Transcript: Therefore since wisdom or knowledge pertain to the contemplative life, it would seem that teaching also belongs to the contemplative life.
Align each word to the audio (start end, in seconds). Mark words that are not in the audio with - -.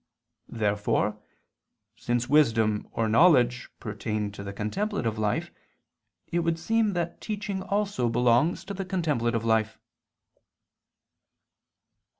Therefore 0.49 1.21
since 1.95 2.27
wisdom 2.27 2.87
or 2.91 3.07
knowledge 3.07 3.69
pertain 3.79 4.31
to 4.31 4.41
the 4.43 4.51
contemplative 4.51 5.19
life, 5.19 5.51
it 6.25 6.39
would 6.39 6.57
seem 6.57 6.93
that 6.93 7.21
teaching 7.21 7.61
also 7.61 8.09
belongs 8.09 8.65
to 8.65 8.73
the 8.73 8.83
contemplative 8.85 9.45
life. 9.45 9.77